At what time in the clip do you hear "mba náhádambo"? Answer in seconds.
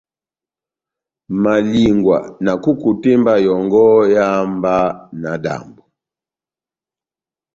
4.53-5.83